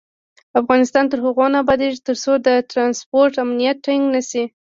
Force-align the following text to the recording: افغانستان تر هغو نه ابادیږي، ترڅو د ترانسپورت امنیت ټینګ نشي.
افغانستان 0.61 1.03
تر 1.11 1.19
هغو 1.25 1.45
نه 1.53 1.57
ابادیږي، 1.63 1.99
ترڅو 2.07 2.33
د 2.45 2.49
ترانسپورت 2.71 3.33
امنیت 3.45 3.77
ټینګ 3.85 4.03
نشي. 4.13 4.43